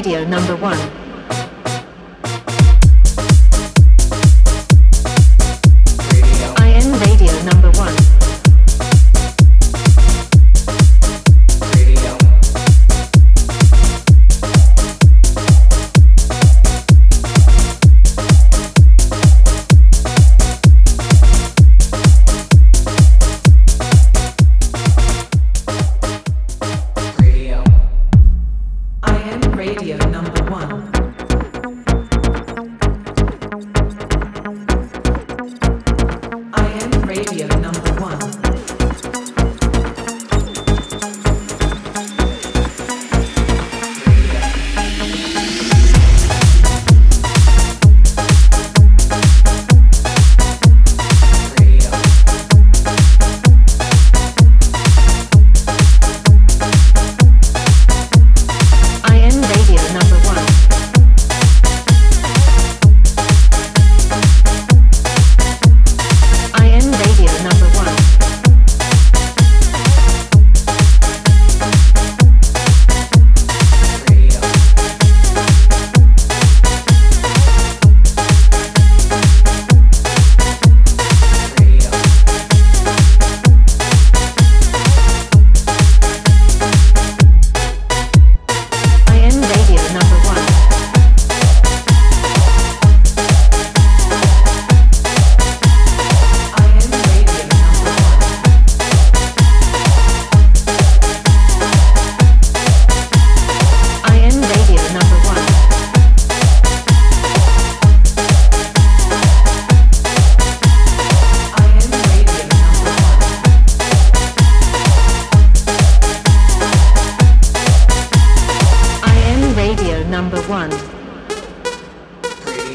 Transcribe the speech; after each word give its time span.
Radio 0.00 0.24
number 0.24 0.56
one. 0.56 0.99
I 30.62 30.66
am 36.82 37.02
radio 37.08 37.46
number 37.46 37.92
one. 37.94 38.39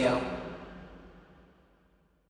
Radio. 0.05 0.34